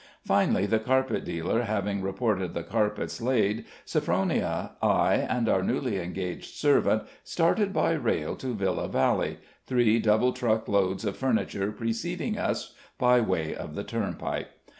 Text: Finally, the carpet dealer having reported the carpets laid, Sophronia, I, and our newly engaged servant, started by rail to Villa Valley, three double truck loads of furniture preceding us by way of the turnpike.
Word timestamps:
Finally, 0.25 0.65
the 0.65 0.79
carpet 0.79 1.23
dealer 1.23 1.61
having 1.61 2.01
reported 2.01 2.55
the 2.55 2.63
carpets 2.63 3.21
laid, 3.21 3.65
Sophronia, 3.85 4.71
I, 4.81 5.13
and 5.13 5.47
our 5.47 5.61
newly 5.61 5.99
engaged 5.99 6.55
servant, 6.55 7.03
started 7.23 7.71
by 7.71 7.91
rail 7.91 8.35
to 8.37 8.55
Villa 8.55 8.87
Valley, 8.87 9.37
three 9.67 9.99
double 9.99 10.33
truck 10.33 10.67
loads 10.67 11.05
of 11.05 11.17
furniture 11.17 11.71
preceding 11.71 12.35
us 12.35 12.73
by 12.97 13.19
way 13.21 13.53
of 13.53 13.75
the 13.75 13.83
turnpike. 13.83 14.47